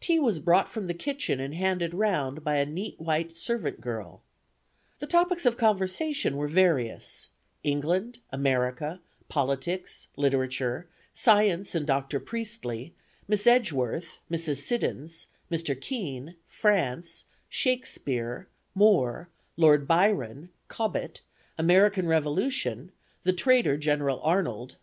[0.00, 4.22] Tea was brought from the kitchen and handed round by a neat white servant girl.
[5.00, 7.28] The topics of conversation were various:
[7.62, 12.18] England, America, politics, literature, science and Dr.
[12.20, 12.94] Priestley,
[13.28, 14.62] Miss Edgeworth, Mrs.
[14.62, 15.78] Siddons, Mr.
[15.78, 21.20] Kean, France, Shakespeare, Moore, Lord Byron, Cobbett,
[21.58, 22.92] American Revolution,
[23.24, 24.00] the traitor, Gen.
[24.00, 24.76] Arnold.